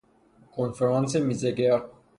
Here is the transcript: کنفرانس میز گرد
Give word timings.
کنفرانس 0.51 1.15
میز 1.15 1.45
گرد 1.45 1.83